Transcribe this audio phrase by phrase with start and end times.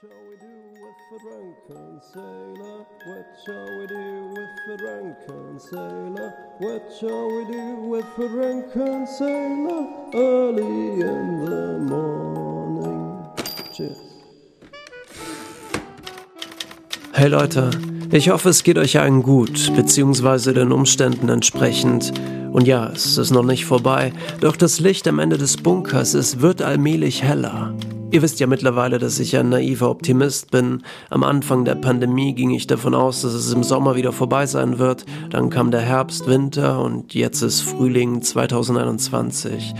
[0.00, 0.46] shall we do
[0.80, 2.86] with the drunken sailor?
[3.04, 6.32] What shall we do with the drunken sailor?
[6.58, 9.88] What shall we do with the drunken sailor?
[10.14, 13.26] Early in the morning.
[13.74, 13.98] Cheers.
[17.12, 17.70] Hey Leute,
[18.10, 22.14] ich hoffe es geht euch allen gut, beziehungsweise den Umständen entsprechend.
[22.52, 26.40] Und ja, es ist noch nicht vorbei, doch das Licht am Ende des Bunkers, es
[26.40, 27.74] wird allmählich heller.
[28.12, 30.82] Ihr wisst ja mittlerweile, dass ich ein naiver Optimist bin.
[31.10, 34.80] Am Anfang der Pandemie ging ich davon aus, dass es im Sommer wieder vorbei sein
[34.80, 35.06] wird.
[35.30, 39.74] Dann kam der Herbst, Winter und jetzt ist Frühling 2021.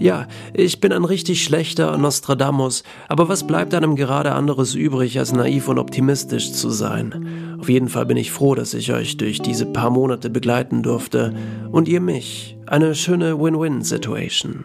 [0.00, 5.32] Ja, ich bin ein richtig schlechter Nostradamus, aber was bleibt einem gerade anderes übrig, als
[5.32, 7.56] naiv und optimistisch zu sein?
[7.60, 11.34] Auf jeden Fall bin ich froh, dass ich euch durch diese paar Monate begleiten durfte
[11.70, 12.56] und ihr mich.
[12.66, 14.64] Eine schöne Win-Win-Situation.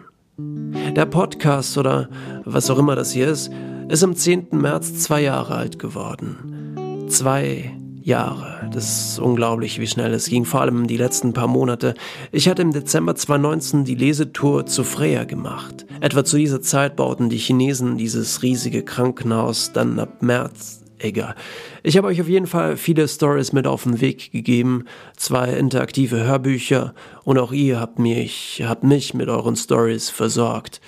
[0.96, 2.08] Der Podcast oder
[2.44, 3.50] was auch immer das hier ist,
[3.88, 4.48] ist am 10.
[4.52, 7.06] März zwei Jahre alt geworden.
[7.08, 7.72] Zwei
[8.02, 8.68] Jahre.
[8.72, 11.94] Das ist unglaublich, wie schnell es ging, vor allem die letzten paar Monate.
[12.32, 15.86] Ich hatte im Dezember 2019 die Lesetour zu Freya gemacht.
[16.00, 21.34] Etwa zu dieser Zeit bauten die Chinesen dieses riesige Krankenhaus, dann ab März egal.
[21.82, 24.84] Ich habe euch auf jeden Fall viele Stories mit auf den Weg gegeben,
[25.16, 30.80] zwei interaktive Hörbücher und auch ihr habt mich, habt mich mit euren Stories versorgt.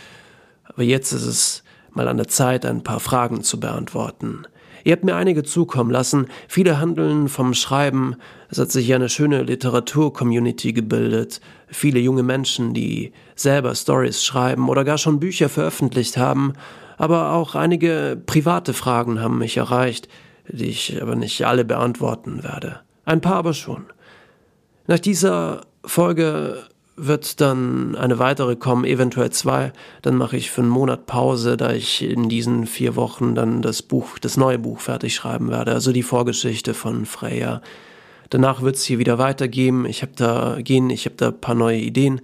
[0.64, 4.46] Aber jetzt ist es mal an der Zeit, ein paar Fragen zu beantworten.
[4.84, 8.16] Ihr habt mir einige zukommen lassen, viele handeln vom Schreiben,
[8.48, 14.84] es hat sich eine schöne Literatur-Community gebildet, viele junge Menschen, die selber Stories schreiben oder
[14.84, 16.54] gar schon Bücher veröffentlicht haben,
[17.02, 20.06] aber auch einige private Fragen haben mich erreicht,
[20.46, 22.78] die ich aber nicht alle beantworten werde.
[23.04, 23.86] Ein paar aber schon.
[24.86, 26.62] Nach dieser Folge
[26.94, 29.72] wird dann eine weitere kommen, eventuell zwei.
[30.02, 33.82] Dann mache ich für einen Monat Pause, da ich in diesen vier Wochen dann das
[33.82, 37.62] Buch, das neue Buch fertig schreiben werde, also die Vorgeschichte von Freya.
[38.30, 39.86] Danach wird es hier wieder weitergehen.
[39.86, 42.20] Ich habe da gehen, ich habe da ein paar neue Ideen,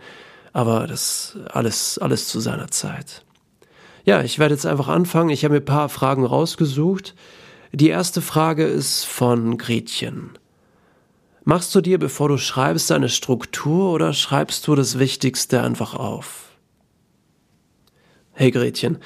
[0.52, 3.24] aber das alles, alles zu seiner Zeit.
[4.08, 5.28] Ja, ich werde jetzt einfach anfangen.
[5.28, 7.14] Ich habe mir ein paar Fragen rausgesucht.
[7.72, 10.30] Die erste Frage ist von Gretchen.
[11.44, 16.52] Machst du dir, bevor du schreibst, eine Struktur oder schreibst du das Wichtigste einfach auf?
[18.32, 18.96] Hey Gretchen,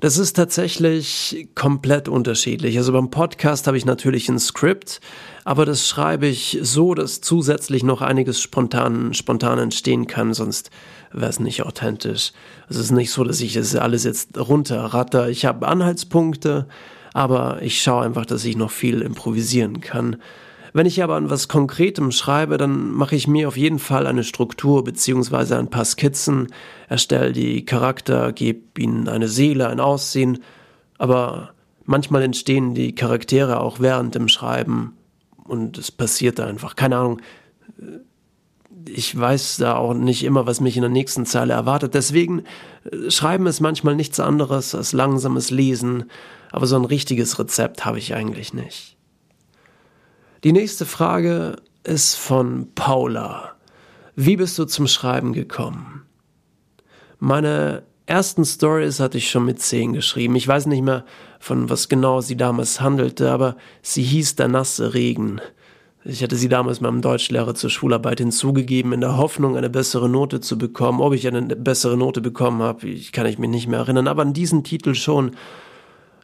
[0.00, 2.78] das ist tatsächlich komplett unterschiedlich.
[2.78, 5.02] Also beim Podcast habe ich natürlich ein Skript,
[5.44, 10.70] aber das schreibe ich so, dass zusätzlich noch einiges spontan, spontan entstehen kann, sonst
[11.12, 12.32] wäre es nicht authentisch.
[12.68, 15.28] Es ist nicht so, dass ich das alles jetzt runterratter.
[15.28, 16.66] Ich habe Anhaltspunkte,
[17.14, 20.16] aber ich schaue einfach, dass ich noch viel improvisieren kann.
[20.72, 24.24] Wenn ich aber an was Konkretem schreibe, dann mache ich mir auf jeden Fall eine
[24.24, 26.48] Struktur beziehungsweise ein paar Skizzen,
[26.88, 30.38] erstelle die Charakter, gebe ihnen eine Seele, ein Aussehen,
[30.98, 31.54] aber
[31.84, 34.94] manchmal entstehen die Charaktere auch während dem Schreiben
[35.44, 36.76] und es passiert einfach.
[36.76, 37.20] Keine Ahnung,
[38.94, 41.94] ich weiß da auch nicht immer, was mich in der nächsten Zeile erwartet.
[41.94, 42.44] Deswegen
[42.90, 46.10] äh, schreiben ist manchmal nichts anderes als langsames Lesen,
[46.50, 48.96] aber so ein richtiges Rezept habe ich eigentlich nicht.
[50.44, 53.52] Die nächste Frage ist von Paula.
[54.14, 56.02] Wie bist du zum Schreiben gekommen?
[57.18, 60.36] Meine ersten Stories hatte ich schon mit zehn geschrieben.
[60.36, 61.04] Ich weiß nicht mehr,
[61.40, 65.40] von was genau sie damals handelte, aber sie hieß Der nasse Regen.
[66.08, 70.40] Ich hatte sie damals meinem Deutschlehrer zur Schularbeit hinzugegeben, in der Hoffnung, eine bessere Note
[70.40, 71.02] zu bekommen.
[71.02, 74.22] Ob ich eine bessere Note bekommen habe, ich kann ich mich nicht mehr erinnern, aber
[74.22, 75.32] an diesen Titel schon.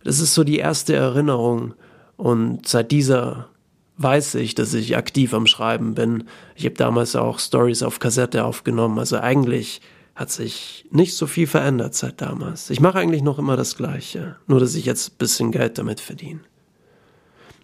[0.03, 1.75] Das ist so die erste Erinnerung.
[2.17, 3.51] Und seit dieser
[3.99, 6.25] weiß ich, dass ich aktiv am Schreiben bin.
[6.57, 8.99] Ich habe damals auch Stories auf Kassette aufgenommen.
[8.99, 9.83] Also eigentlich
[10.15, 12.71] hat sich nicht so viel verändert seit damals.
[12.71, 16.01] Ich mache eigentlich noch immer das Gleiche, nur dass ich jetzt ein bisschen Geld damit
[16.01, 16.41] verdiene.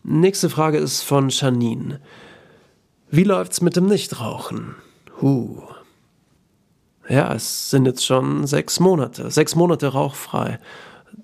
[0.02, 2.00] Nächste Frage ist von Janine.
[3.10, 4.76] Wie läuft's mit dem Nichtrauchen?
[5.20, 5.62] Huh.
[7.08, 9.30] Ja, es sind jetzt schon sechs Monate.
[9.30, 10.58] Sechs Monate rauchfrei.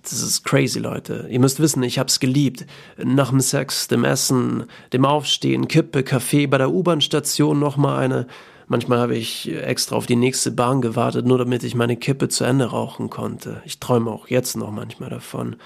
[0.02, 1.26] Das ist crazy, Leute.
[1.30, 2.66] Ihr müsst wissen, ich hab's geliebt.
[3.02, 8.26] Nach dem Sex, dem Essen, dem Aufstehen, Kippe, Kaffee, bei der U-Bahn-Station nochmal eine.
[8.68, 12.44] Manchmal habe ich extra auf die nächste Bahn gewartet, nur damit ich meine Kippe zu
[12.44, 13.62] Ende rauchen konnte.
[13.64, 15.56] Ich träume auch jetzt noch manchmal davon.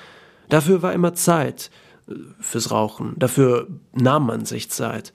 [0.49, 1.71] Dafür war immer Zeit
[2.41, 3.15] fürs Rauchen.
[3.17, 5.13] Dafür nahm man sich Zeit.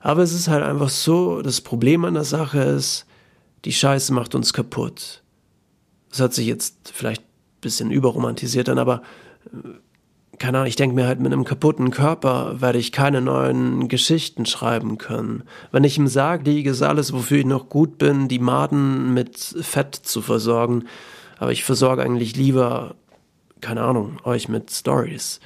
[0.00, 3.06] Aber es ist halt einfach so, das Problem an der Sache ist,
[3.64, 5.22] die Scheiße macht uns kaputt.
[6.10, 9.02] Das hat sich jetzt vielleicht ein bisschen überromantisiert an, aber
[9.46, 9.68] äh,
[10.38, 14.46] keine Ahnung, ich denke mir halt, mit einem kaputten Körper werde ich keine neuen Geschichten
[14.46, 15.42] schreiben können.
[15.72, 19.36] Wenn ich im Sarg liege, ist alles, wofür ich noch gut bin, die Maden mit
[19.36, 20.84] Fett zu versorgen.
[21.38, 22.94] Aber ich versorge eigentlich lieber
[23.60, 25.40] keine Ahnung, euch mit Stories.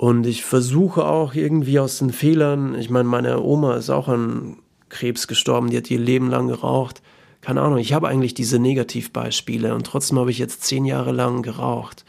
[0.00, 4.56] Und ich versuche auch irgendwie aus den Fehlern, ich meine, meine Oma ist auch an
[4.88, 7.02] Krebs gestorben, die hat ihr Leben lang geraucht.
[7.42, 11.42] Keine Ahnung, ich habe eigentlich diese Negativbeispiele und trotzdem habe ich jetzt zehn Jahre lang
[11.42, 12.06] geraucht.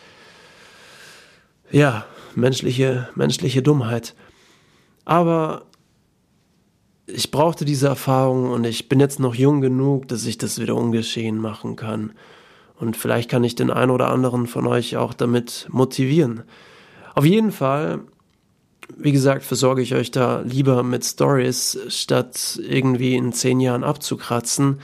[1.70, 4.16] Ja, menschliche, menschliche Dummheit.
[5.04, 5.66] Aber
[7.08, 10.76] ich brauchte diese Erfahrung und ich bin jetzt noch jung genug, dass ich das wieder
[10.76, 12.14] ungeschehen machen kann.
[12.80, 16.44] Und vielleicht kann ich den einen oder anderen von euch auch damit motivieren.
[17.16, 18.02] Auf jeden Fall,
[18.98, 24.80] wie gesagt, versorge ich euch da lieber mit Stories, statt irgendwie in zehn Jahren abzukratzen.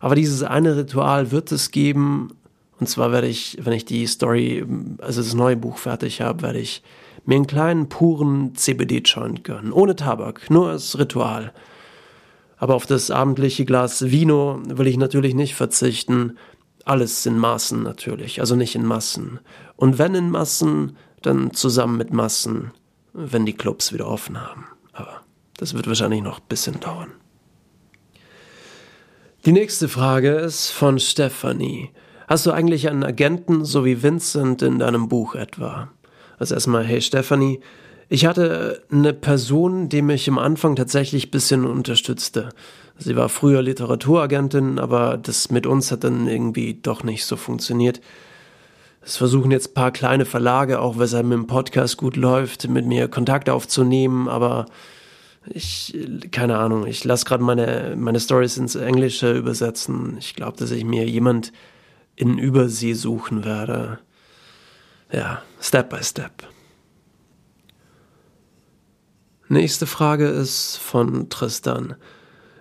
[0.00, 2.30] Aber dieses eine Ritual wird es geben.
[2.78, 4.64] Und zwar werde ich, wenn ich die Story,
[4.98, 6.82] also das neue Buch fertig habe, werde ich
[7.24, 9.72] mir einen kleinen, puren CBD-Joint gönnen.
[9.72, 11.52] Ohne Tabak, nur als Ritual.
[12.58, 16.38] Aber auf das abendliche Glas Vino will ich natürlich nicht verzichten.
[16.84, 19.40] Alles in Maßen natürlich, also nicht in Massen.
[19.74, 22.72] Und wenn in Massen, dann zusammen mit Massen,
[23.12, 24.66] wenn die Clubs wieder offen haben.
[24.92, 25.22] Aber
[25.56, 27.12] das wird wahrscheinlich noch ein bisschen dauern.
[29.44, 31.90] Die nächste Frage ist von Stephanie.
[32.26, 35.90] Hast du eigentlich einen Agenten so wie Vincent in deinem Buch etwa?
[36.38, 37.60] Also erstmal, hey Stephanie,
[38.08, 42.50] ich hatte eine Person, die mich am Anfang tatsächlich ein bisschen unterstützte.
[42.98, 48.00] Sie war früher Literaturagentin, aber das mit uns hat dann irgendwie doch nicht so funktioniert.
[49.06, 52.84] Es versuchen jetzt ein paar kleine Verlage, auch weshalb mit dem Podcast gut läuft, mit
[52.84, 54.66] mir Kontakt aufzunehmen, aber
[55.48, 55.96] ich,
[56.32, 60.16] keine Ahnung, ich lasse gerade meine, meine Stories ins Englische übersetzen.
[60.18, 61.52] Ich glaube, dass ich mir jemand
[62.16, 64.00] in Übersee suchen werde
[65.12, 66.32] ja, Step by Step.
[69.48, 71.94] Nächste Frage ist von Tristan.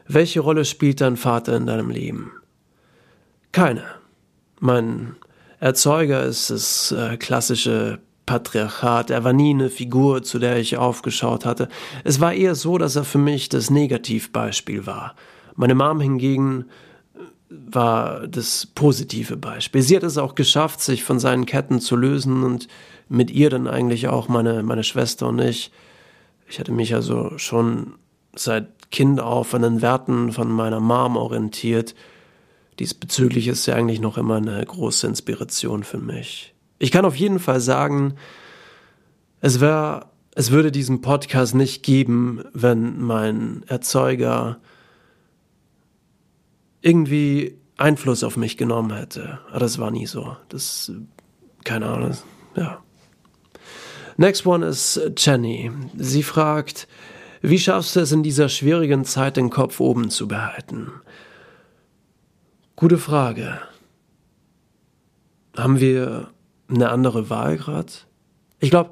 [0.08, 2.32] Welche Rolle spielt dein Vater in deinem Leben?
[3.52, 3.84] Keine.
[4.60, 5.16] Mein
[5.60, 9.10] Erzeuger ist das äh, klassische Patriarchat.
[9.10, 11.70] Er war nie eine Figur, zu der ich aufgeschaut hatte.
[12.04, 15.16] Es war eher so, dass er für mich das Negativbeispiel war.
[15.56, 16.66] Meine Mom hingegen
[17.50, 19.82] war das positive Beispiel.
[19.82, 22.68] Sie hat es auch geschafft, sich von seinen Ketten zu lösen und
[23.08, 25.72] mit ihr dann eigentlich auch meine, meine Schwester und ich.
[26.48, 27.94] Ich hatte mich also schon
[28.36, 31.96] seit Kind auf an den Werten von meiner Mom orientiert.
[32.80, 36.54] Diesbezüglich ist sie eigentlich noch immer eine große Inspiration für mich.
[36.78, 38.16] Ich kann auf jeden Fall sagen,
[39.40, 44.60] es wäre, es würde diesen Podcast nicht geben, wenn mein Erzeuger
[46.82, 49.40] irgendwie Einfluss auf mich genommen hätte.
[49.50, 50.36] Aber das war nie so.
[50.50, 50.92] Das,
[51.64, 52.18] keine Ahnung,
[52.56, 52.82] ja.
[54.18, 55.72] Next one ist Jenny.
[55.98, 56.88] Sie fragt,
[57.42, 60.92] wie schaffst du es in dieser schwierigen Zeit, den Kopf oben zu behalten?
[62.78, 63.58] Gute Frage.
[65.56, 66.28] Haben wir
[66.68, 67.94] eine andere Wahl gerade?
[68.60, 68.90] Ich glaube,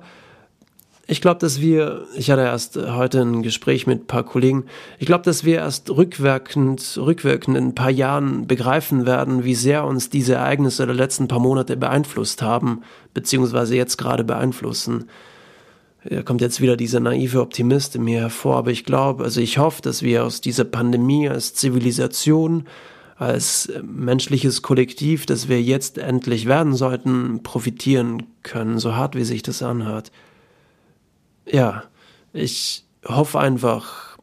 [1.06, 4.68] ich glaube, dass wir, ich hatte erst heute ein Gespräch mit ein paar Kollegen,
[5.00, 9.84] ich glaube, dass wir erst rückwirkend, rückwirkend in ein paar Jahren begreifen werden, wie sehr
[9.84, 12.84] uns diese Ereignisse der letzten paar Monate beeinflusst haben,
[13.14, 15.10] beziehungsweise jetzt gerade beeinflussen.
[16.10, 19.58] Da kommt jetzt wieder dieser naive Optimist in mir hervor, aber ich glaube, also ich
[19.58, 22.66] hoffe, dass wir aus dieser Pandemie als Zivilisation,
[23.16, 29.44] als menschliches Kollektiv, das wir jetzt endlich werden sollten, profitieren können, so hart wie sich
[29.44, 30.12] das anhört
[31.46, 31.84] ja,
[32.32, 34.18] ich hoffe einfach,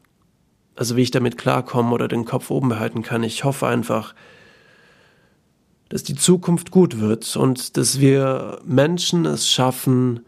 [0.75, 4.15] also wie ich damit klarkomme oder den Kopf oben behalten kann, ich hoffe einfach,
[5.89, 10.21] dass die Zukunft gut wird und dass wir Menschen es schaffen,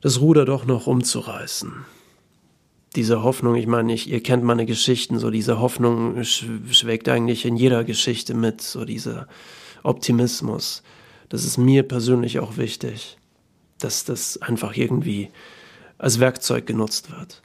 [0.00, 1.84] das Ruder doch noch umzureißen.
[2.94, 7.56] Diese Hoffnung, ich meine, ich, ihr kennt meine Geschichten, so diese Hoffnung schwelgt eigentlich in
[7.56, 9.28] jeder Geschichte mit, so dieser
[9.82, 10.82] Optimismus.
[11.30, 13.16] Das ist mir persönlich auch wichtig,
[13.78, 15.30] dass das einfach irgendwie
[15.96, 17.42] als Werkzeug genutzt wird.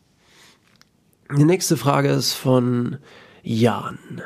[1.37, 2.97] Die nächste Frage ist von
[3.43, 4.21] Jan.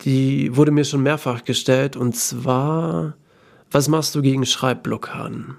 [0.00, 3.16] Die wurde mir schon mehrfach gestellt und zwar,
[3.70, 5.56] was machst du gegen Schreibblockaden?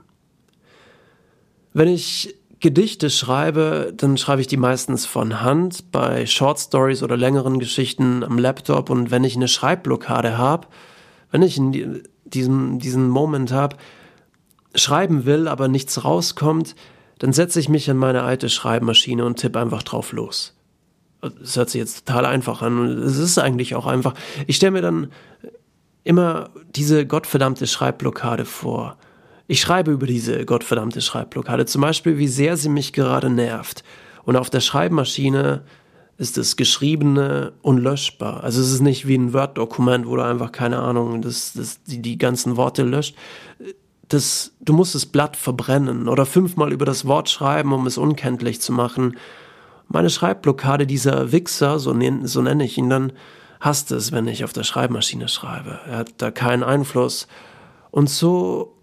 [1.74, 7.15] Wenn ich Gedichte schreibe, dann schreibe ich die meistens von Hand, bei Short Stories oder
[7.15, 10.65] längeren Geschichten am Laptop und wenn ich eine Schreibblockade habe,
[11.29, 13.77] wenn ich in diesem, diesen Moment habe,
[14.74, 16.75] schreiben will, aber nichts rauskommt,
[17.19, 20.55] dann setze ich mich an meine alte Schreibmaschine und tippe einfach drauf los.
[21.22, 24.15] Das hört sich jetzt total einfach an und es ist eigentlich auch einfach.
[24.48, 25.12] Ich stelle mir dann
[26.03, 28.98] immer diese gottverdammte Schreibblockade vor.
[29.48, 33.84] Ich schreibe über diese gottverdammte Schreibblockade, zum Beispiel, wie sehr sie mich gerade nervt.
[34.24, 35.64] Und auf der Schreibmaschine
[36.18, 38.44] ist das Geschriebene unlöschbar.
[38.44, 42.02] Also es ist nicht wie ein Word-Dokument, wo du einfach, keine Ahnung, das, das, die,
[42.02, 43.16] die ganzen Worte löscht.
[44.08, 48.62] Das, du musst das Blatt verbrennen oder fünfmal über das Wort schreiben, um es unkenntlich
[48.62, 49.18] zu machen.
[49.90, 53.12] Meine Schreibblockade, dieser Wichser, so, so nenne ich ihn dann,
[53.60, 55.80] hasst es, wenn ich auf der Schreibmaschine schreibe.
[55.88, 57.28] Er hat da keinen Einfluss.
[57.92, 58.75] Und so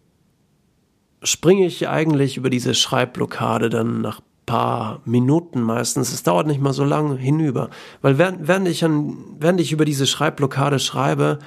[1.23, 6.73] springe ich eigentlich über diese Schreibblockade dann nach paar Minuten meistens, es dauert nicht mal
[6.73, 7.71] so lange hinüber.
[8.01, 11.39] Weil während, während, ich, an, während ich über diese Schreibblockade schreibe,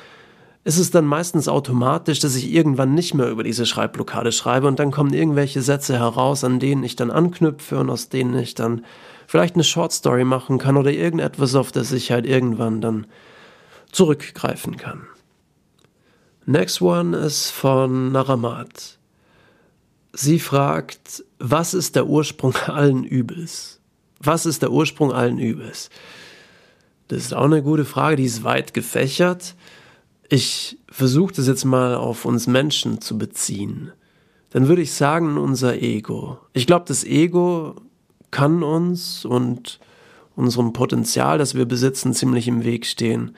[0.64, 4.80] ist es dann meistens automatisch, dass ich irgendwann nicht mehr über diese Schreibblockade schreibe und
[4.80, 8.84] dann kommen irgendwelche Sätze heraus, an denen ich dann anknüpfe und aus denen ich dann
[9.28, 13.06] vielleicht eine Shortstory machen kann oder irgendetwas, auf das ich halt irgendwann dann
[13.92, 15.06] zurückgreifen kann.
[16.48, 18.95] Next one ist von Naramat.
[20.18, 23.82] Sie fragt, was ist der Ursprung allen Übels?
[24.20, 25.90] Was ist der Ursprung allen Übels?
[27.10, 29.56] Das ist auch eine gute Frage, die ist weit gefächert.
[30.30, 33.92] Ich versuche das jetzt mal auf uns Menschen zu beziehen.
[34.52, 36.40] Dann würde ich sagen, unser Ego.
[36.54, 37.76] Ich glaube, das Ego
[38.32, 39.82] kann uns und
[40.38, 43.36] unserem Potenzial, das wir besitzen, ziemlich im Weg stehen.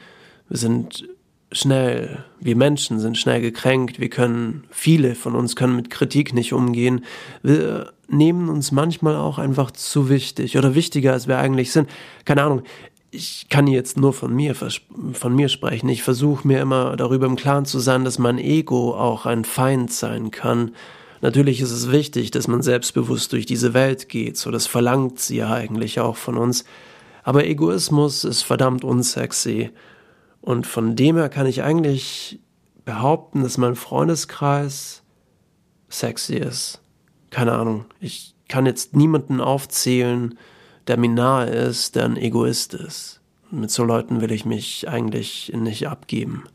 [0.47, 1.09] Wir sind
[1.51, 6.53] schnell, wir Menschen sind schnell gekränkt, wir können, viele von uns können mit Kritik nicht
[6.53, 7.05] umgehen.
[7.43, 11.89] Wir nehmen uns manchmal auch einfach zu wichtig oder wichtiger, als wir eigentlich sind.
[12.25, 12.63] Keine Ahnung,
[13.11, 15.89] ich kann jetzt nur von mir, von mir sprechen.
[15.89, 19.91] Ich versuche mir immer darüber im Klaren zu sein, dass mein Ego auch ein Feind
[19.91, 20.71] sein kann
[21.21, 25.37] Natürlich ist es wichtig, dass man selbstbewusst durch diese Welt geht, so das verlangt sie
[25.37, 26.63] ja eigentlich auch von uns.
[27.23, 29.71] Aber Egoismus ist verdammt unsexy.
[30.47, 32.39] Und von dem her kann ich eigentlich
[32.85, 35.03] behaupten, dass mein Freundeskreis
[35.89, 36.81] sexy ist.
[37.31, 37.83] Keine Ahnung.
[37.99, 40.39] Ich kann jetzt niemanden aufzählen,
[40.87, 43.19] der mir nahe ist, der ein Egoist ist.
[43.51, 46.45] Mit so Leuten will ich mich eigentlich nicht abgeben.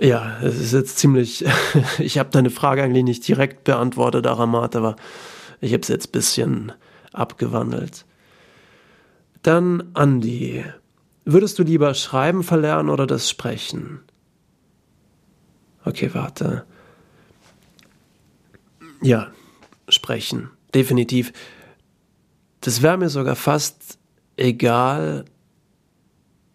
[0.00, 1.44] Ja, es ist jetzt ziemlich.
[2.00, 4.96] ich habe deine Frage eigentlich nicht direkt beantwortet, Aramat, aber
[5.60, 6.72] ich habe es jetzt ein bisschen
[7.12, 8.04] abgewandelt.
[9.42, 10.64] Dann Andi.
[11.28, 14.00] Würdest du lieber Schreiben verlernen oder das Sprechen?
[15.84, 16.64] Okay, warte.
[19.02, 19.32] Ja,
[19.88, 20.50] Sprechen.
[20.72, 21.32] Definitiv.
[22.60, 23.98] Das wäre mir sogar fast
[24.36, 25.24] egal,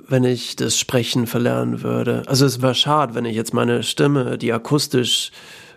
[0.08, 2.24] wenn ich das Sprechen verlernen würde.
[2.28, 5.32] Also es wäre schade, wenn ich jetzt meine Stimme, die akustisch,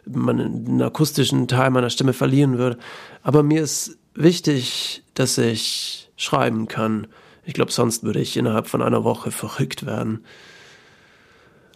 [0.06, 2.78] meinen, den akustischen Teil meiner Stimme verlieren würde.
[3.24, 7.08] Aber mir ist wichtig, dass ich schreiben kann.
[7.44, 10.24] Ich glaube, sonst würde ich innerhalb von einer Woche verrückt werden.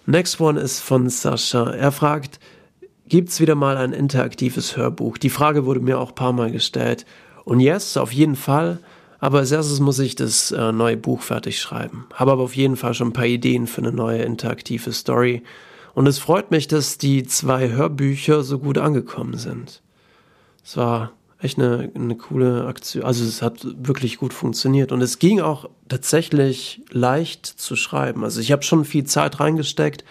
[0.07, 1.71] Next one ist von Sascha.
[1.71, 2.41] Er fragt,
[3.09, 5.19] gibt's wieder mal ein interaktives Hörbuch?
[5.19, 7.05] Die Frage wurde mir auch ein paar Mal gestellt.
[7.45, 8.79] Und yes, auf jeden Fall.
[9.21, 12.07] Aber als erstes muss ich das äh, neue Buch fertig schreiben.
[12.15, 15.43] Habe aber auf jeden Fall schon ein paar Ideen für eine neue interaktive Story.
[15.95, 19.83] Und es freut mich, dass die zwei Hörbücher so gut angekommen sind.
[20.65, 23.05] Es war echt eine, eine coole Aktion.
[23.05, 24.93] Also es hat wirklich gut funktioniert.
[24.93, 28.25] Und es ging auch tatsächlich leicht zu schreiben.
[28.25, 30.05] Also ich habe schon viel Zeit reingesteckt,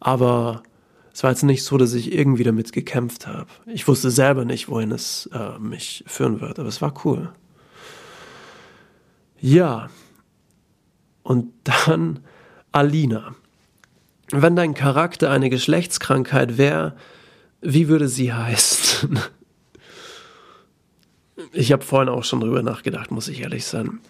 [0.00, 0.62] aber
[1.12, 3.46] es war jetzt nicht so, dass ich irgendwie damit gekämpft habe.
[3.66, 7.32] Ich wusste selber nicht, wohin es äh, mich führen wird, aber es war cool.
[9.40, 9.90] Ja.
[11.22, 12.20] Und dann
[12.70, 13.34] Alina.
[14.30, 16.96] Wenn dein Charakter eine Geschlechtskrankheit wäre,
[17.60, 19.18] wie würde sie heißen?
[21.54, 24.00] Ich habe vorhin auch schon drüber nachgedacht, muss ich ehrlich sein.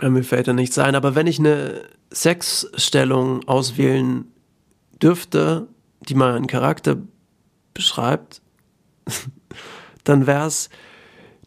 [0.00, 1.82] Mir fällt da nichts ein, aber wenn ich eine
[2.12, 4.26] Sexstellung auswählen
[5.00, 5.68] dürfte,
[6.08, 6.96] die meinen Charakter
[7.72, 8.42] beschreibt,
[10.04, 10.68] dann wäre es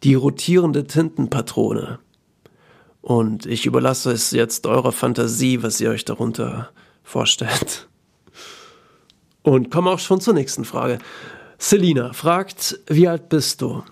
[0.04, 2.00] die rotierende Tintenpatrone.
[3.02, 6.70] Und ich überlasse es jetzt eurer Fantasie, was ihr euch darunter
[7.04, 7.88] vorstellt.
[9.42, 11.00] Und komme auch schon zur nächsten Frage.
[11.58, 13.84] Selina fragt, wie alt bist du?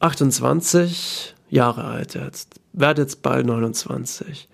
[0.00, 2.60] 28 Jahre alt jetzt.
[2.72, 4.48] Werde jetzt bald 29.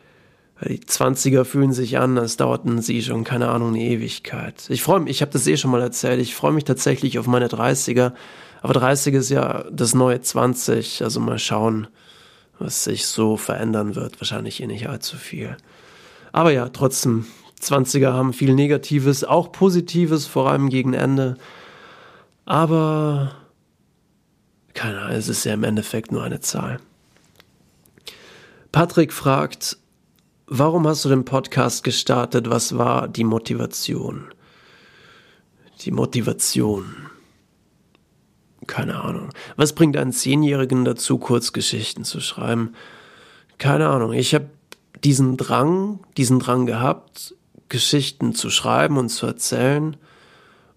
[0.66, 4.64] Die 20er fühlen sich an, als dauerten sie schon, keine Ahnung, eine Ewigkeit.
[4.70, 7.26] Ich freue mich, ich habe das eh schon mal erzählt, ich freue mich tatsächlich auf
[7.26, 8.12] meine 30er.
[8.62, 11.88] Aber 30 ist ja das neue 20, also mal schauen,
[12.58, 14.20] was sich so verändern wird.
[14.20, 15.56] Wahrscheinlich eh nicht allzu viel.
[16.32, 17.26] Aber ja, trotzdem,
[17.60, 21.36] 20er haben viel Negatives, auch Positives, vor allem gegen Ende.
[22.46, 23.32] Aber
[24.74, 26.80] keine Ahnung, es ist ja im Endeffekt nur eine Zahl.
[28.72, 29.78] Patrick fragt,
[30.46, 32.50] warum hast du den Podcast gestartet?
[32.50, 34.32] Was war die Motivation?
[35.82, 36.96] Die Motivation.
[38.66, 39.28] keine Ahnung.
[39.56, 42.74] Was bringt einen Zehnjährigen dazu, Kurzgeschichten zu schreiben?
[43.58, 44.12] Keine Ahnung.
[44.12, 44.48] Ich habe
[45.04, 47.34] diesen Drang, diesen Drang gehabt,
[47.68, 49.96] Geschichten zu schreiben und zu erzählen.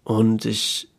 [0.03, 0.89] Und ich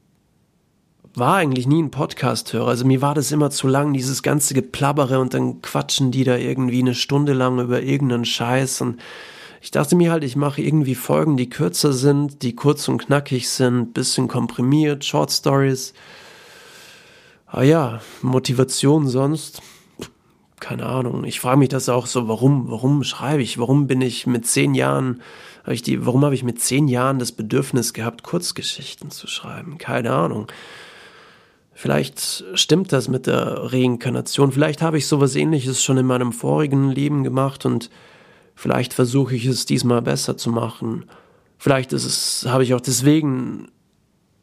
[1.19, 2.69] war eigentlich nie ein Podcast-Hörer.
[2.69, 6.37] Also mir war das immer zu lang, dieses ganze Geplabbere und dann quatschen die da
[6.37, 9.01] irgendwie eine Stunde lang über irgendeinen Scheiß und
[9.61, 13.49] ich dachte mir halt, ich mache irgendwie Folgen, die kürzer sind, die kurz und knackig
[13.49, 15.95] sind, bisschen komprimiert, Short Stories.
[17.47, 19.63] Ah ja, Motivation sonst,
[20.61, 21.25] keine Ahnung.
[21.25, 23.59] Ich frage mich das auch so, warum, warum schreibe ich?
[23.59, 25.23] Warum bin ich mit zehn Jahren,
[25.65, 29.79] hab ich die, warum habe ich mit zehn Jahren das Bedürfnis gehabt, Kurzgeschichten zu schreiben?
[29.79, 30.47] Keine Ahnung.
[31.81, 34.51] Vielleicht stimmt das mit der Reinkarnation.
[34.51, 37.89] Vielleicht habe ich sowas ähnliches schon in meinem vorigen Leben gemacht und
[38.57, 41.05] vielleicht versuche ich es diesmal besser zu machen.
[41.57, 43.69] Vielleicht ist es, habe ich auch deswegen,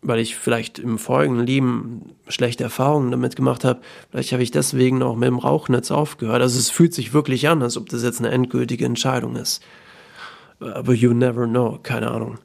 [0.02, 5.04] weil ich vielleicht im vorigen Leben schlechte Erfahrungen damit gemacht habe, vielleicht habe ich deswegen
[5.04, 6.42] auch mit dem Rauchnetz aufgehört.
[6.42, 9.62] Also es fühlt sich wirklich an, als ob das jetzt eine endgültige Entscheidung ist.
[10.62, 12.38] Aber you never know, keine Ahnung.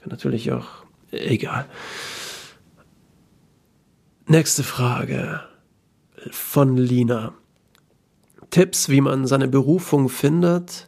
[0.00, 0.66] Kann natürlich auch,
[1.12, 1.66] egal.
[4.32, 5.42] Nächste Frage
[6.30, 7.34] von Lina.
[8.48, 10.86] Tipps, wie man seine Berufung findet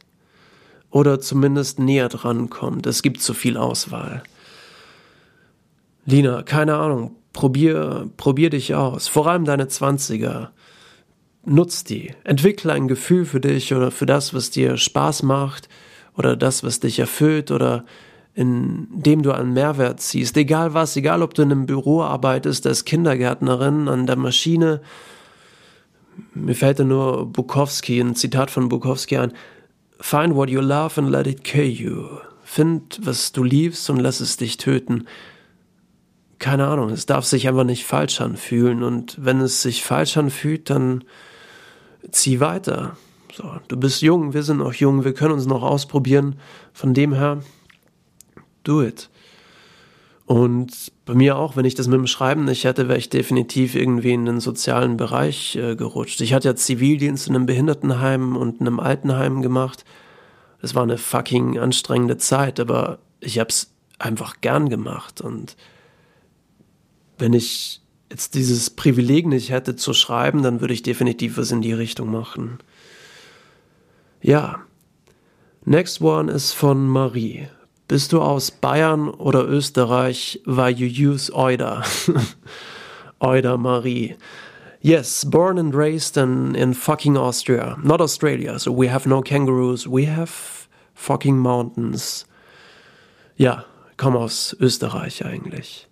[0.90, 2.86] oder zumindest näher dran kommt.
[2.86, 4.22] Es gibt zu viel Auswahl.
[6.06, 9.08] Lina, keine Ahnung, probier, probier dich aus.
[9.08, 10.52] Vor allem deine Zwanziger.
[11.44, 12.14] Nutz die.
[12.24, 15.68] Entwickle ein Gefühl für dich oder für das, was dir Spaß macht
[16.16, 17.84] oder das, was dich erfüllt oder
[18.34, 20.36] in dem du einen Mehrwert ziehst.
[20.36, 24.80] Egal was, egal ob du in einem Büro arbeitest, als Kindergärtnerin, an der Maschine.
[26.34, 29.32] Mir fällt da nur Bukowski, ein Zitat von Bukowski ein.
[30.00, 32.18] Find what you love and let it kill you.
[32.42, 35.06] Find, was du liebst und lass es dich töten.
[36.40, 40.68] Keine Ahnung, es darf sich einfach nicht falsch anfühlen und wenn es sich falsch anfühlt,
[40.68, 41.04] dann
[42.10, 42.96] zieh weiter.
[43.32, 46.36] So, du bist jung, wir sind noch jung, wir können uns noch ausprobieren.
[46.72, 47.40] Von dem her,
[48.64, 49.08] do it.
[50.26, 53.74] Und bei mir auch, wenn ich das mit dem Schreiben nicht hätte, wäre ich definitiv
[53.74, 56.20] irgendwie in den sozialen Bereich äh, gerutscht.
[56.22, 59.84] Ich hatte ja Zivildienst in einem Behindertenheim und einem Altenheim gemacht.
[60.62, 65.20] Das war eine fucking anstrengende Zeit, aber ich habe es einfach gern gemacht.
[65.20, 65.56] Und
[67.18, 71.60] wenn ich jetzt dieses Privileg nicht hätte zu schreiben, dann würde ich definitiv was in
[71.60, 72.58] die Richtung machen.
[74.22, 74.60] Ja.
[75.66, 77.48] Next one ist von Marie.
[77.86, 80.40] Bist du aus Bayern oder Österreich?
[80.46, 81.82] Why you use Euda?
[83.20, 84.16] Euda Marie.
[84.80, 88.58] Yes, born and raised in, in fucking Austria, not Australia.
[88.58, 92.26] So we have no kangaroos, we have fucking mountains.
[93.36, 93.64] Ja,
[93.96, 95.86] komm aus Österreich eigentlich.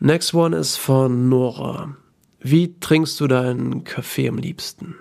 [0.00, 1.96] Next one ist von Nora.
[2.40, 4.94] Wie trinkst du deinen Kaffee am liebsten?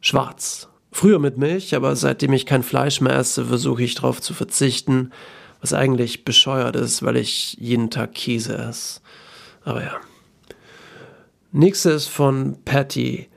[0.00, 0.68] Schwarz.
[0.98, 5.12] Früher mit Milch, aber seitdem ich kein Fleisch mehr esse, versuche ich darauf zu verzichten,
[5.60, 8.98] was eigentlich bescheuert ist, weil ich jeden Tag Käse esse.
[9.62, 10.00] Aber ja.
[11.52, 13.28] Nächste ist von Patty.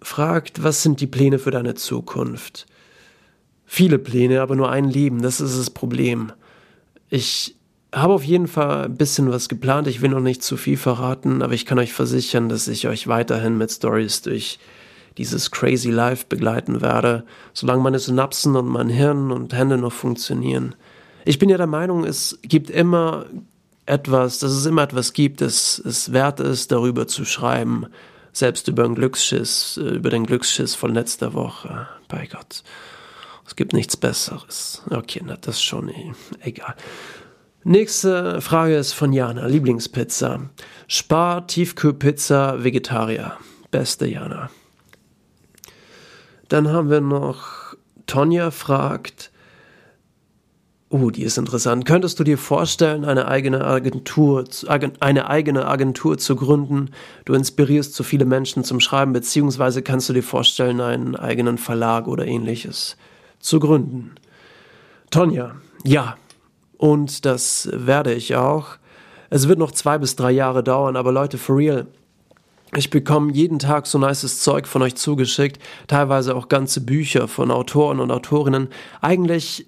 [0.00, 2.66] Fragt, was sind die Pläne für deine Zukunft?
[3.66, 6.30] Viele Pläne, aber nur ein Leben, das ist das Problem.
[7.10, 7.56] Ich
[7.92, 11.42] habe auf jeden Fall ein bisschen was geplant, ich will noch nicht zu viel verraten,
[11.42, 14.60] aber ich kann euch versichern, dass ich euch weiterhin mit Stories durch
[15.18, 20.74] dieses crazy life begleiten werde, solange meine Synapsen und mein Hirn und Hände noch funktionieren.
[21.24, 23.26] Ich bin ja der Meinung, es gibt immer
[23.86, 27.86] etwas, dass es immer etwas gibt, das es wert ist, darüber zu schreiben,
[28.32, 31.86] selbst über den Glücksschiss, über den Glücksschiss von letzter Woche.
[32.08, 32.62] Bei Gott.
[33.46, 34.82] Es gibt nichts Besseres.
[34.90, 36.74] Okay, na, das schon eh, egal.
[37.62, 39.46] Nächste Frage ist von Jana.
[39.46, 40.50] Lieblingspizza.
[40.86, 43.38] Spar, Tiefkühlpizza, Vegetarier.
[43.70, 44.50] Beste Jana.
[46.48, 47.74] Dann haben wir noch
[48.06, 49.30] Tonja fragt,
[50.96, 51.86] Oh, die ist interessant.
[51.86, 54.44] Könntest du dir vorstellen, eine eigene Agentur,
[55.00, 56.90] eine eigene Agentur zu gründen?
[57.24, 62.06] Du inspirierst so viele Menschen zum Schreiben, beziehungsweise kannst du dir vorstellen, einen eigenen Verlag
[62.06, 62.96] oder ähnliches
[63.40, 64.14] zu gründen?
[65.10, 66.16] Tonja, ja.
[66.76, 68.76] Und das werde ich auch.
[69.30, 71.88] Es wird noch zwei bis drei Jahre dauern, aber Leute, for real,
[72.76, 77.50] ich bekomme jeden Tag so nices Zeug von euch zugeschickt, teilweise auch ganze Bücher von
[77.50, 78.68] Autoren und Autorinnen.
[79.00, 79.66] Eigentlich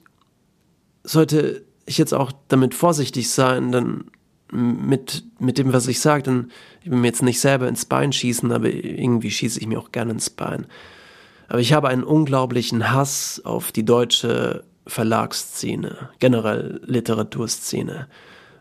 [1.03, 4.05] sollte ich jetzt auch damit vorsichtig sein, denn
[4.53, 6.51] mit, mit dem, was ich sage, denn
[6.83, 9.92] ich will mir jetzt nicht selber ins Bein schießen, aber irgendwie schieße ich mir auch
[9.92, 10.66] gerne ins Bein.
[11.49, 18.09] Aber ich habe einen unglaublichen Hass auf die deutsche Verlagsszene, generell Literaturszene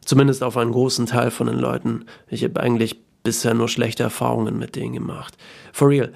[0.06, 2.06] Zumindest auf einen großen Teil von den Leuten.
[2.30, 5.36] Ich habe eigentlich bisher nur schlechte Erfahrungen mit denen gemacht.
[5.74, 6.14] For real.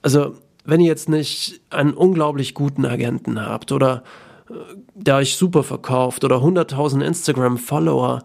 [0.00, 4.02] Also, wenn ihr jetzt nicht einen unglaublich guten Agenten habt oder
[4.48, 4.54] äh,
[4.94, 8.22] der euch super verkauft oder 100.000 Instagram-Follower,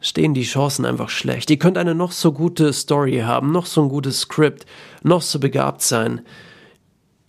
[0.00, 1.50] stehen die Chancen einfach schlecht.
[1.50, 4.66] Ihr könnt eine noch so gute Story haben, noch so ein gutes Skript,
[5.02, 6.20] noch so begabt sein.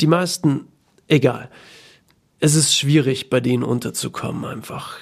[0.01, 0.67] Die meisten,
[1.07, 1.49] egal.
[2.39, 4.97] Es ist schwierig, bei denen unterzukommen einfach.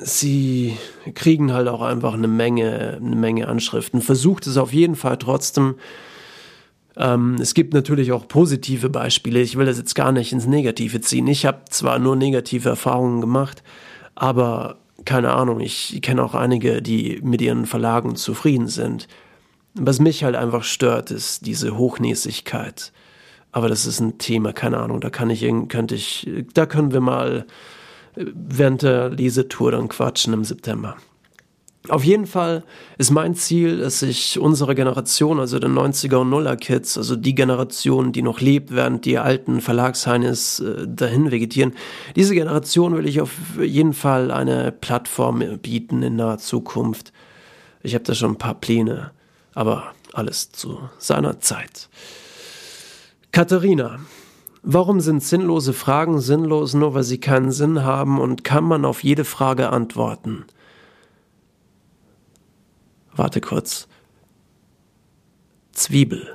[0.00, 0.76] Sie
[1.14, 4.00] kriegen halt auch einfach eine Menge, eine Menge Anschriften.
[4.00, 5.74] Versucht es auf jeden Fall trotzdem.
[6.96, 9.40] Ähm, es gibt natürlich auch positive Beispiele.
[9.40, 11.26] Ich will das jetzt gar nicht ins Negative ziehen.
[11.26, 13.62] Ich habe zwar nur negative Erfahrungen gemacht,
[14.14, 19.08] aber keine Ahnung, ich kenne auch einige, die mit ihren Verlagen zufrieden sind.
[19.74, 22.92] Was mich halt einfach stört, ist diese Hochnäsigkeit.
[23.52, 27.00] Aber das ist ein Thema, keine Ahnung, da kann ich, könnte ich, da können wir
[27.00, 27.46] mal
[28.16, 30.96] während der Lesetour dann quatschen im September.
[31.88, 32.64] Auf jeden Fall
[32.98, 37.34] ist mein Ziel, dass sich unsere Generation, also der 90er und Nuller Kids, also die
[37.34, 41.72] Generation, die noch lebt, während die alten Verlagsheines äh, dahin vegetieren,
[42.14, 47.12] diese Generation will ich auf jeden Fall eine Plattform bieten in naher Zukunft.
[47.82, 49.12] Ich habe da schon ein paar Pläne,
[49.54, 51.88] aber alles zu seiner Zeit.
[53.32, 53.98] Katharina,
[54.62, 59.04] Warum sind sinnlose Fragen sinnlos, nur weil sie keinen Sinn haben und kann man auf
[59.04, 60.44] jede Frage antworten?
[63.14, 63.88] Warte kurz.
[65.72, 66.34] Zwiebel.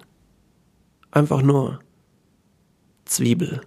[1.11, 1.79] Einfach nur
[3.05, 3.61] Zwiebel.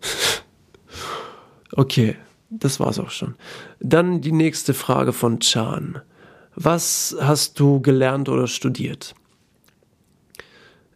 [1.72, 2.16] okay,
[2.50, 3.36] das war's auch schon.
[3.78, 6.00] Dann die nächste Frage von Chan.
[6.54, 9.14] Was hast du gelernt oder studiert?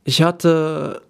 [0.02, 1.00] Ich hatte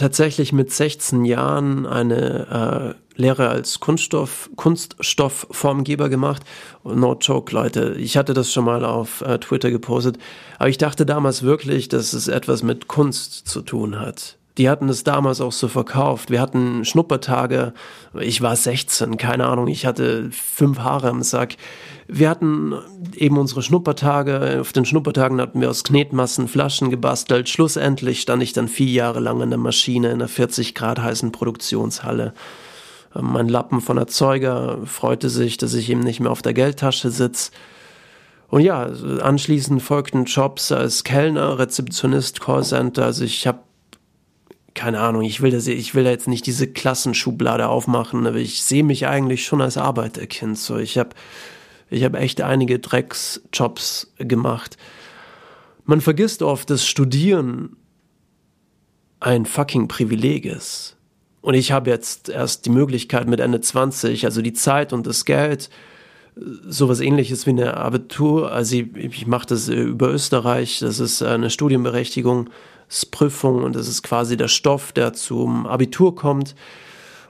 [0.00, 6.42] tatsächlich mit 16 Jahren eine äh, Lehre als Kunststoff, Kunststoffformgeber gemacht.
[6.84, 7.94] No joke, Leute.
[7.98, 10.18] Ich hatte das schon mal auf äh, Twitter gepostet.
[10.58, 14.39] Aber ich dachte damals wirklich, dass es etwas mit Kunst zu tun hat.
[14.60, 16.30] Die hatten es damals auch so verkauft.
[16.30, 17.72] Wir hatten Schnuppertage.
[18.20, 19.68] Ich war 16, keine Ahnung.
[19.68, 21.56] Ich hatte fünf Haare im Sack.
[22.08, 22.74] Wir hatten
[23.16, 24.58] eben unsere Schnuppertage.
[24.60, 27.48] Auf den Schnuppertagen hatten wir aus Knetmassen Flaschen gebastelt.
[27.48, 31.32] Schlussendlich stand ich dann vier Jahre lang in der Maschine in einer 40 Grad heißen
[31.32, 32.34] Produktionshalle.
[33.18, 37.50] Mein Lappen von Erzeuger freute sich, dass ich eben nicht mehr auf der Geldtasche sitze.
[38.48, 38.90] Und ja,
[39.22, 43.06] anschließend folgten Jobs als Kellner, Rezeptionist, Callcenter.
[43.06, 43.60] Also ich habe
[44.74, 48.62] keine Ahnung, ich will, das, ich will da jetzt nicht diese Klassenschublade aufmachen, aber ich
[48.62, 50.58] sehe mich eigentlich schon als Arbeiterkind.
[50.58, 51.10] So, ich habe
[51.90, 54.76] ich hab echt einige Drecksjobs gemacht.
[55.84, 57.76] Man vergisst oft, dass Studieren
[59.18, 60.96] ein fucking Privileg ist.
[61.42, 65.24] Und ich habe jetzt erst die Möglichkeit mit Ende 20, also die Zeit und das
[65.24, 65.70] Geld,
[66.36, 71.50] sowas ähnliches wie eine Abitur, also ich, ich mache das über Österreich, das ist eine
[71.50, 72.50] Studienberechtigung,
[73.10, 76.54] Prüfung und das ist quasi der Stoff, der zum Abitur kommt.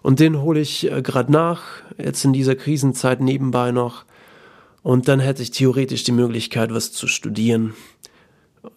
[0.02, 1.62] Und den hole ich äh, gerade nach,
[1.98, 4.04] jetzt in dieser Krisenzeit nebenbei noch.
[4.82, 7.74] Und dann hätte ich theoretisch die Möglichkeit, was zu studieren.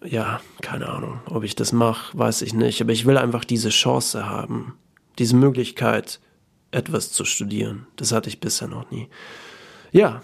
[0.03, 2.81] Ja, keine Ahnung, ob ich das mache, weiß ich nicht.
[2.81, 4.77] Aber ich will einfach diese Chance haben,
[5.17, 6.19] diese Möglichkeit,
[6.71, 7.87] etwas zu studieren.
[7.95, 9.07] Das hatte ich bisher noch nie.
[9.91, 10.21] Ja,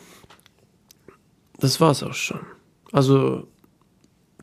[1.60, 2.41] das war's auch schon.
[2.91, 3.48] Also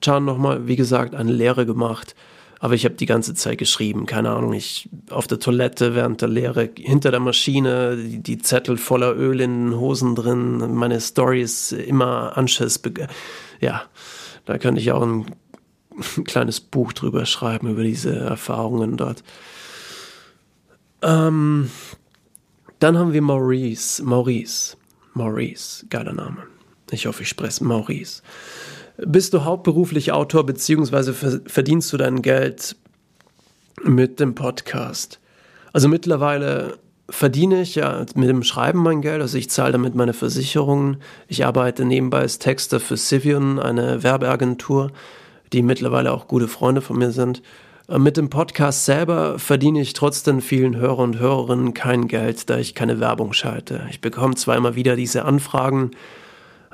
[0.07, 2.15] Chan nochmal, wie gesagt, eine Lehre gemacht.
[2.61, 6.29] Aber ich habe die ganze Zeit geschrieben, keine Ahnung, ich auf der Toilette während der
[6.29, 11.73] Lehre, hinter der Maschine, die, die Zettel voller Öl in den Hosen drin, meine Stories
[11.73, 12.81] immer Anschiss.
[13.61, 13.83] Ja,
[14.45, 15.27] da könnte ich auch ein,
[16.17, 19.25] ein kleines Buch drüber schreiben, über diese Erfahrungen dort.
[21.03, 21.69] Ähm,
[22.79, 24.77] dann haben wir Maurice, Maurice,
[25.15, 26.45] Maurice, geiler Name.
[26.93, 28.23] Ich hoffe, ich spreche Maurice.
[28.99, 32.77] Bist du hauptberuflich Autor beziehungsweise verdienst du dein Geld
[33.83, 35.21] mit dem Podcast?
[35.73, 36.79] Also mittlerweile
[37.11, 40.97] verdiene ich ja mit dem Schreiben mein Geld, also ich zahle damit meine Versicherungen.
[41.29, 44.91] Ich arbeite nebenbei als Texter für Civion, eine Werbeagentur,
[45.53, 47.43] die mittlerweile auch gute Freunde von mir sind.
[47.89, 52.49] Äh, mit dem Podcast selber verdiene ich trotz den vielen Hörer und Hörerinnen kein Geld,
[52.51, 53.87] da ich keine Werbung schalte.
[53.91, 55.91] Ich bekomme zwar immer wieder diese Anfragen,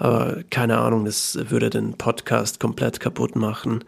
[0.02, 3.84] aber keine Ahnung, das würde den Podcast komplett kaputt machen.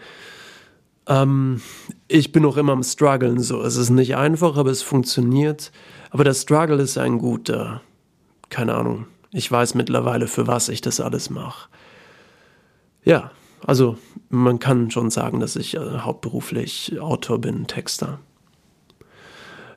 [1.08, 1.60] Ähm,
[2.06, 3.60] ich bin noch immer am Struggeln so.
[3.62, 5.72] Es ist nicht einfach, aber es funktioniert.
[6.10, 7.80] Aber der Struggle ist ein guter.
[8.48, 9.06] Keine Ahnung.
[9.32, 11.68] Ich weiß mittlerweile, für was ich das alles mache.
[13.02, 13.32] Ja,
[13.66, 13.98] also
[14.28, 18.20] man kann schon sagen, dass ich äh, hauptberuflich Autor bin, Texter.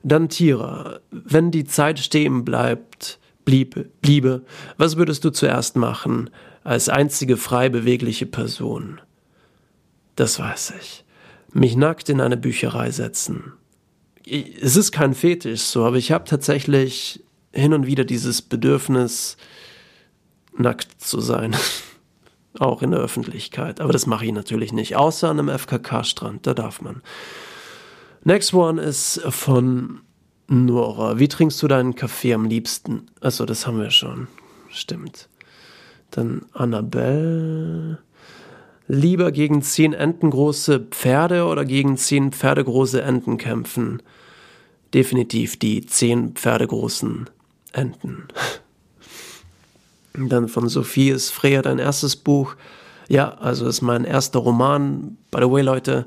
[0.04, 1.00] Dann Tiere.
[1.10, 4.42] Wenn die Zeit stehen bleibt, bliebe, bliebe,
[4.76, 6.28] was würdest du zuerst machen,
[6.64, 9.00] als einzige frei bewegliche Person?
[10.16, 11.06] Das weiß ich.
[11.54, 13.54] Mich nackt in eine Bücherei setzen.
[14.26, 19.38] Es ist kein Fetisch so, aber ich habe tatsächlich hin und wieder dieses Bedürfnis,
[20.54, 21.56] nackt zu sein.
[22.58, 23.80] Auch in der Öffentlichkeit.
[23.80, 24.94] Aber das mache ich natürlich nicht.
[24.94, 26.46] Außer an einem FKK-Strand.
[26.46, 27.00] Da darf man.
[28.24, 30.00] Next one ist von
[30.48, 31.18] Nora.
[31.18, 33.06] Wie trinkst du deinen Kaffee am liebsten?
[33.20, 34.28] Achso, das haben wir schon.
[34.70, 35.28] Stimmt.
[36.10, 37.98] Dann Annabelle.
[38.86, 44.02] Lieber gegen zehn Entengroße Pferde oder gegen zehn Pferdegroße Enten kämpfen?
[44.94, 47.28] Definitiv die zehn Pferdegroßen
[47.72, 48.28] Enten.
[50.14, 52.56] Dann von Sophie ist Freya dein erstes Buch.
[53.08, 55.18] Ja, also ist mein erster Roman.
[55.30, 56.06] By the way, Leute,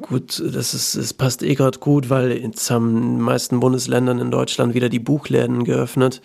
[0.00, 4.18] gut, das ist, es passt eh gerade gut, weil jetzt haben in den meisten Bundesländern
[4.18, 6.22] in Deutschland wieder die Buchläden geöffnet.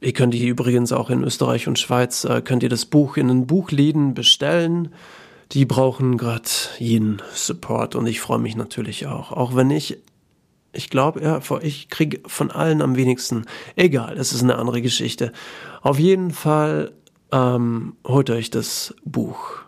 [0.00, 3.28] Ihr könnt die übrigens auch in Österreich und Schweiz, äh, könnt ihr das Buch in
[3.28, 4.94] den Buchläden bestellen.
[5.52, 9.32] Die brauchen gerade jeden Support und ich freue mich natürlich auch.
[9.32, 9.98] Auch wenn ich
[10.72, 13.46] ich glaube, ja, ich kriege von allen am wenigsten.
[13.74, 15.32] Egal, es ist eine andere Geschichte.
[15.80, 16.92] Auf jeden Fall
[17.32, 19.62] ähm, holt euch das Buch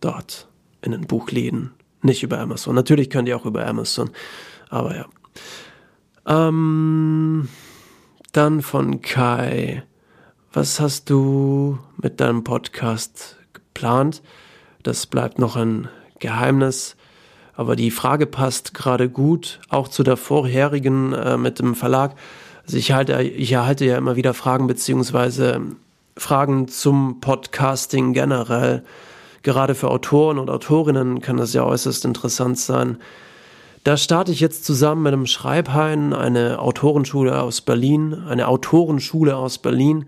[0.00, 0.47] dort
[0.82, 1.72] in den Buchläden.
[2.02, 2.74] Nicht über Amazon.
[2.74, 4.10] Natürlich könnt ihr auch über Amazon.
[4.68, 5.06] Aber ja.
[6.26, 7.48] Ähm,
[8.32, 9.82] dann von Kai.
[10.52, 14.22] Was hast du mit deinem Podcast geplant?
[14.82, 15.88] Das bleibt noch ein
[16.18, 16.96] Geheimnis.
[17.54, 22.14] Aber die Frage passt gerade gut, auch zu der vorherigen äh, mit dem Verlag.
[22.64, 25.60] Also ich halte, ich erhalte ja immer wieder Fragen beziehungsweise
[26.16, 28.84] Fragen zum Podcasting generell.
[29.42, 32.98] Gerade für Autoren und Autorinnen kann das ja äußerst interessant sein.
[33.84, 39.58] Da starte ich jetzt zusammen mit einem Schreibhain, eine Autorenschule aus Berlin, eine Autorenschule aus
[39.58, 40.06] Berlin,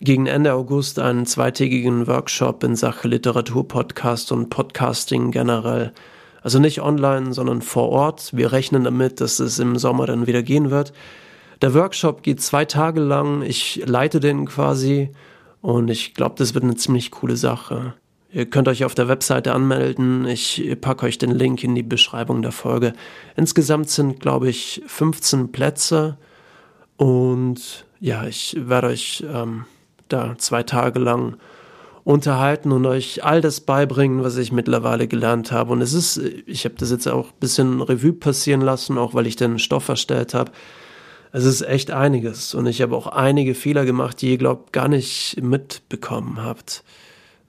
[0.00, 5.92] gegen Ende August einen zweitägigen Workshop in Sache Literaturpodcast und Podcasting generell.
[6.42, 8.30] Also nicht online, sondern vor Ort.
[8.34, 10.92] Wir rechnen damit, dass es im Sommer dann wieder gehen wird.
[11.62, 13.42] Der Workshop geht zwei Tage lang.
[13.42, 15.10] Ich leite den quasi
[15.60, 17.94] und ich glaube, das wird eine ziemlich coole Sache.
[18.34, 20.26] Ihr könnt euch auf der Webseite anmelden.
[20.26, 22.92] Ich packe euch den Link in die Beschreibung der Folge.
[23.36, 26.18] Insgesamt sind, glaube ich, 15 Plätze.
[26.96, 29.66] Und ja, ich werde euch ähm,
[30.08, 31.36] da zwei Tage lang
[32.02, 35.72] unterhalten und euch all das beibringen, was ich mittlerweile gelernt habe.
[35.72, 39.28] Und es ist, ich habe das jetzt auch ein bisschen Revue passieren lassen, auch weil
[39.28, 40.50] ich den Stoff erstellt habe.
[41.30, 44.88] Es ist echt einiges und ich habe auch einige Fehler gemacht, die ihr glaubt gar
[44.88, 46.82] nicht mitbekommen habt.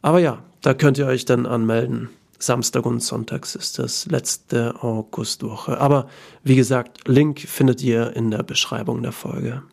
[0.06, 2.10] Aber ja, da könnt ihr euch dann anmelden.
[2.38, 5.80] Samstag und Sonntags ist das letzte Augustwoche.
[5.80, 6.08] Aber
[6.44, 9.64] wie gesagt, Link findet ihr in der Beschreibung der Folge.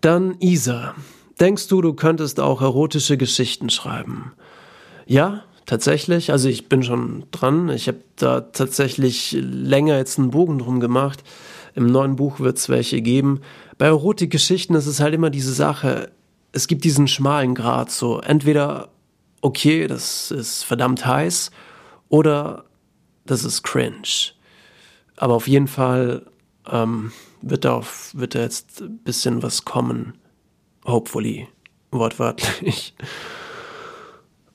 [0.00, 0.94] Dann Isa.
[1.38, 4.32] Denkst du, du könntest auch erotische Geschichten schreiben?
[5.04, 6.32] Ja, tatsächlich.
[6.32, 7.68] Also ich bin schon dran.
[7.68, 11.22] Ich habe da tatsächlich länger jetzt einen Bogen drum gemacht.
[11.74, 13.42] Im neuen Buch wird es welche geben.
[13.76, 16.10] Bei Erotikgeschichten ist es halt immer diese Sache.
[16.52, 17.90] Es gibt diesen schmalen Grad.
[17.90, 18.92] So entweder
[19.42, 21.50] okay, das ist verdammt heiß,
[22.08, 22.64] oder
[23.26, 24.32] das ist cringe.
[25.16, 26.26] Aber auf jeden Fall
[26.70, 27.12] ähm,
[27.42, 30.14] wird da, auf, wird da jetzt ein bisschen was kommen.
[30.86, 31.48] Hopefully.
[31.90, 32.94] Wortwörtlich.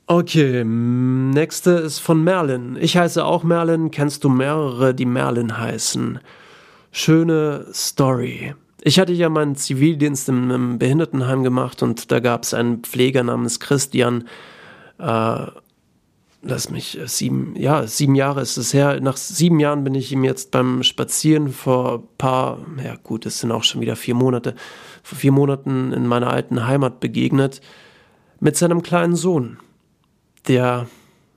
[0.08, 2.78] Okay, nächste ist von Merlin.
[2.80, 3.92] Ich heiße auch Merlin.
[3.92, 6.20] Kennst du mehrere, die Merlin heißen?
[6.92, 8.56] Schöne Story.
[8.88, 13.22] Ich hatte ja meinen Zivildienst in einem Behindertenheim gemacht und da gab es einen Pfleger
[13.22, 14.30] namens Christian.
[14.98, 15.48] Äh,
[16.42, 19.02] lass mich, äh, sieben, ja, sieben Jahre ist es her.
[19.02, 23.52] Nach sieben Jahren bin ich ihm jetzt beim Spazieren vor paar, ja gut, es sind
[23.52, 24.56] auch schon wieder vier Monate,
[25.04, 27.60] vor vier Monaten in meiner alten Heimat begegnet,
[28.40, 29.58] mit seinem kleinen Sohn,
[30.48, 30.88] der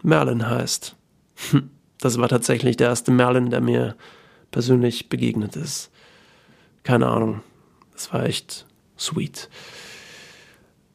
[0.04, 0.94] Merlin heißt.
[2.02, 3.94] Das war tatsächlich der erste Merlin, der mir
[4.52, 5.90] persönlich begegnet ist.
[6.82, 7.42] Keine Ahnung.
[7.92, 8.66] Das war echt
[8.98, 9.48] sweet.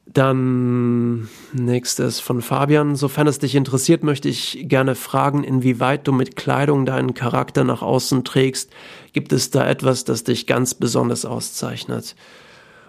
[0.08, 2.96] Dann nächstes von Fabian.
[2.96, 7.82] Sofern es dich interessiert, möchte ich gerne fragen, inwieweit du mit Kleidung deinen Charakter nach
[7.82, 8.72] außen trägst.
[9.14, 12.16] Gibt es da etwas, das dich ganz besonders auszeichnet?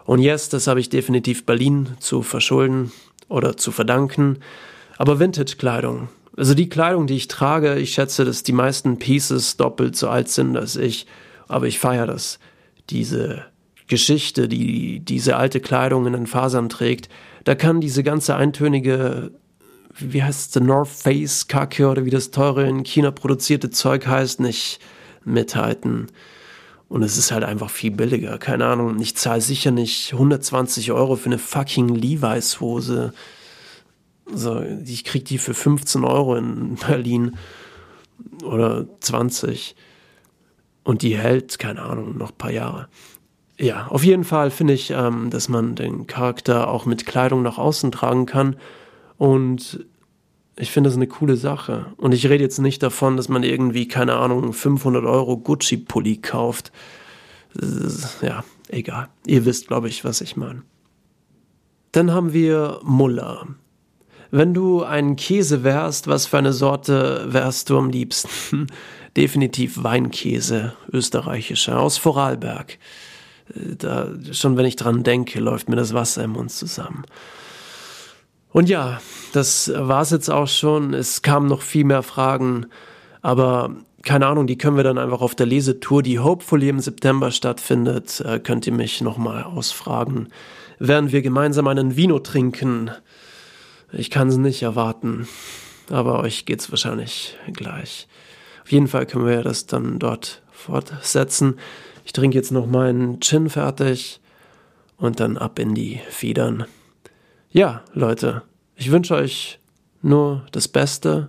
[0.05, 2.93] Und yes, das habe ich definitiv Berlin zu verschulden
[3.29, 4.39] oder zu verdanken.
[4.99, 6.09] Aber Vintage-Kleidung.
[6.37, 10.29] Also die Kleidung, die ich trage, ich schätze, dass die meisten Pieces doppelt so alt
[10.29, 11.07] sind als ich.
[11.49, 12.39] Aber ich feiere das.
[12.90, 13.44] Diese
[13.88, 17.09] Geschichte, die diese alte Kleidung in den Fasern trägt,
[17.44, 19.31] da kann diese ganze eintönige,
[19.94, 24.40] wie heißt es, North Face Kacke oder wie das teure in China produzierte Zeug heißt,
[24.40, 24.81] nicht
[25.25, 26.09] mithalten.
[26.88, 28.38] Und es ist halt einfach viel billiger.
[28.38, 33.12] Keine Ahnung, ich zahle sicher nicht 120 Euro für eine fucking Levi's Hose.
[34.33, 37.37] So, ich krieg die für 15 Euro in Berlin
[38.44, 39.75] oder 20.
[40.87, 42.87] Und die hält, keine Ahnung, noch ein paar Jahre.
[43.59, 47.59] Ja, auf jeden Fall finde ich, ähm, dass man den Charakter auch mit Kleidung nach
[47.59, 48.55] außen tragen kann.
[49.18, 49.85] Und
[50.55, 51.87] ich finde das eine coole Sache.
[51.96, 56.70] Und ich rede jetzt nicht davon, dass man irgendwie, keine Ahnung, 500 Euro Gucci-Pulli kauft.
[58.22, 59.09] Ja, egal.
[59.27, 60.62] Ihr wisst, glaube ich, was ich meine.
[61.90, 63.49] Dann haben wir Muller.
[64.31, 68.68] Wenn du ein Käse wärst, was für eine Sorte wärst du am liebsten?
[69.16, 72.79] Definitiv Weinkäse, österreichischer, aus Vorarlberg.
[73.55, 77.05] Da, schon wenn ich dran denke, läuft mir das Wasser im Mund zusammen.
[78.50, 79.00] Und ja,
[79.33, 80.94] das war's jetzt auch schon.
[80.94, 82.66] Es kamen noch viel mehr Fragen,
[83.22, 87.33] aber keine Ahnung, die können wir dann einfach auf der Lesetour, die hopefully im September
[87.33, 90.29] stattfindet, äh, könnt ihr mich nochmal ausfragen.
[90.79, 92.90] Während wir gemeinsam einen Vino trinken.
[93.92, 95.26] Ich kann es nicht erwarten,
[95.90, 98.07] aber euch geht's wahrscheinlich gleich.
[98.66, 101.55] Auf jeden Fall können wir das dann dort fortsetzen.
[102.05, 104.20] Ich trinke jetzt noch meinen Gin fertig
[104.96, 106.64] und dann ab in die Federn.
[107.48, 108.42] Ja, Leute,
[108.74, 109.61] ich wünsche euch
[110.02, 111.29] nur das Beste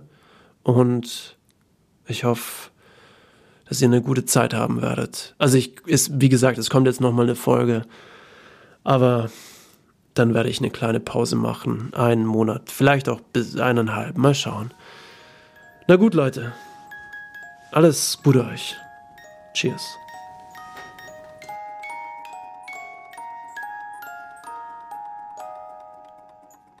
[0.64, 1.36] und
[2.08, 2.70] ich hoffe,
[3.68, 5.36] dass ihr eine gute Zeit haben werdet.
[5.38, 7.82] Also ich ist wie gesagt, es kommt jetzt noch mal eine Folge,
[8.82, 9.30] aber
[10.14, 14.74] dann werde ich eine kleine Pause machen, einen Monat, vielleicht auch bis eineinhalb, mal schauen.
[15.86, 16.52] Na gut, Leute,
[17.72, 18.76] alles Gute euch.
[19.54, 19.82] Cheers.